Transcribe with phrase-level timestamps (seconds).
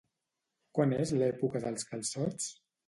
[0.79, 2.53] Quan és l'època dels calçots?